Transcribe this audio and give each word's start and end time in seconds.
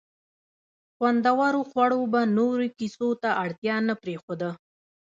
خوندورو 0.95 1.61
خوړو 1.69 2.01
به 2.13 2.21
نورو 2.37 2.65
کیسو 2.77 3.09
ته 3.21 3.29
اړتیا 3.43 3.75
نه 3.87 3.93
پرېښوده. 4.01 4.49